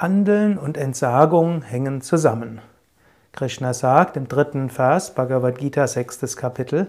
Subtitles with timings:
[0.00, 2.60] Handeln und Entsagung hängen zusammen.
[3.32, 6.86] Krishna sagt im dritten Vers, Bhagavad Gita, sechstes Kapitel,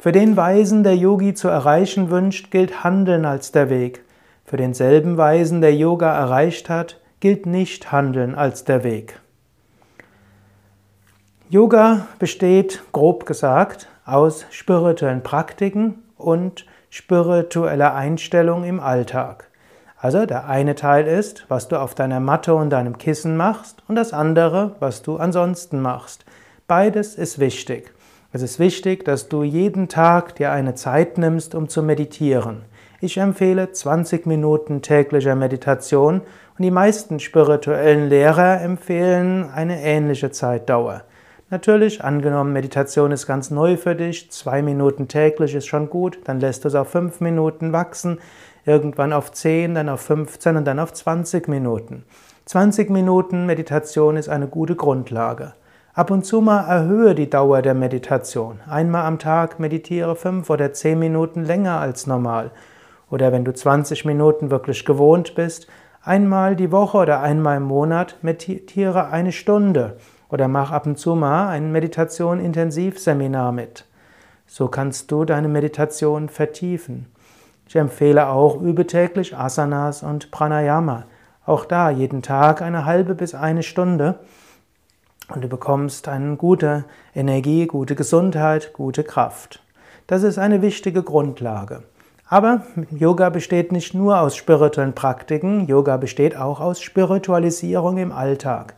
[0.00, 4.02] für den Weisen, der Yogi zu erreichen wünscht, gilt Handeln als der Weg.
[4.44, 9.20] Für denselben Weisen, der Yoga erreicht hat, gilt nicht Handeln als der Weg.
[11.50, 19.49] Yoga besteht, grob gesagt, aus spirituellen Praktiken und spiritueller Einstellung im Alltag.
[20.02, 23.96] Also der eine Teil ist, was du auf deiner Matte und deinem Kissen machst und
[23.96, 26.24] das andere, was du ansonsten machst.
[26.66, 27.92] Beides ist wichtig.
[28.32, 32.62] Es ist wichtig, dass du jeden Tag dir eine Zeit nimmst, um zu meditieren.
[33.02, 36.22] Ich empfehle 20 Minuten täglicher Meditation
[36.56, 41.02] und die meisten spirituellen Lehrer empfehlen eine ähnliche Zeitdauer.
[41.52, 46.38] Natürlich, angenommen, Meditation ist ganz neu für dich, zwei Minuten täglich ist schon gut, dann
[46.38, 48.18] lässt du es auf fünf Minuten wachsen,
[48.64, 52.04] irgendwann auf zehn, dann auf 15 und dann auf 20 Minuten.
[52.46, 55.54] 20 Minuten Meditation ist eine gute Grundlage.
[55.92, 58.60] Ab und zu mal erhöhe die Dauer der Meditation.
[58.68, 62.52] Einmal am Tag meditiere fünf oder zehn Minuten länger als normal.
[63.10, 65.66] Oder wenn du 20 Minuten wirklich gewohnt bist,
[66.02, 69.96] einmal die Woche oder einmal im Monat meditiere eine Stunde.
[70.28, 73.84] Oder mach ab und zu mal ein Meditation-Intensivseminar mit.
[74.46, 77.06] So kannst du deine Meditation vertiefen.
[77.70, 81.04] Ich empfehle auch, übe täglich Asanas und Pranayama.
[81.46, 84.18] Auch da jeden Tag eine halbe bis eine Stunde.
[85.32, 89.62] Und du bekommst eine gute Energie, gute Gesundheit, gute Kraft.
[90.08, 91.84] Das ist eine wichtige Grundlage.
[92.26, 98.74] Aber Yoga besteht nicht nur aus spirituellen Praktiken, Yoga besteht auch aus Spiritualisierung im Alltag.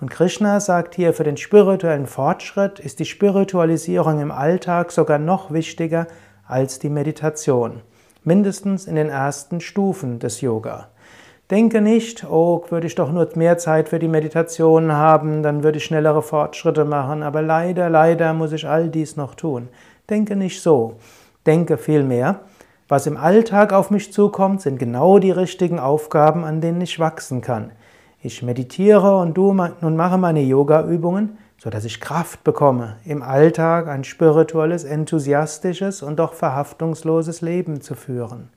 [0.00, 5.52] Und Krishna sagt hier, für den spirituellen Fortschritt ist die Spiritualisierung im Alltag sogar noch
[5.52, 6.06] wichtiger
[6.46, 7.82] als die Meditation.
[8.28, 10.88] Mindestens in den ersten Stufen des Yoga.
[11.50, 15.78] Denke nicht, oh, würde ich doch nur mehr Zeit für die Meditation haben, dann würde
[15.78, 19.70] ich schnellere Fortschritte machen, aber leider, leider muss ich all dies noch tun.
[20.10, 20.96] Denke nicht so.
[21.46, 22.40] Denke vielmehr,
[22.86, 27.40] was im Alltag auf mich zukommt, sind genau die richtigen Aufgaben, an denen ich wachsen
[27.40, 27.70] kann.
[28.20, 36.02] Ich meditiere und mache meine Yoga-Übungen, sodass ich Kraft bekomme, im Alltag ein spirituelles, enthusiastisches
[36.02, 38.50] und doch verhaftungsloses Leben zu führen.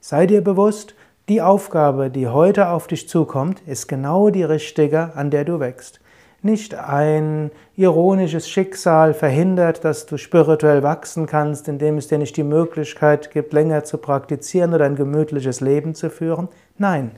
[0.00, 0.94] Sei dir bewusst,
[1.28, 6.00] die Aufgabe, die heute auf dich zukommt, ist genau die richtige, an der du wächst.
[6.44, 12.42] Nicht ein ironisches Schicksal verhindert, dass du spirituell wachsen kannst, indem es dir nicht die
[12.42, 16.48] Möglichkeit gibt, länger zu praktizieren oder ein gemütliches Leben zu führen.
[16.76, 17.12] Nein,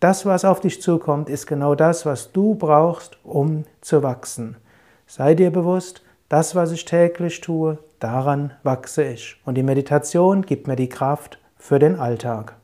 [0.00, 4.56] das, was auf dich zukommt, ist genau das, was du brauchst, um zu wachsen.
[5.06, 9.40] Sei dir bewusst, das, was ich täglich tue, daran wachse ich.
[9.44, 12.56] Und die Meditation gibt mir die Kraft für den Alltag.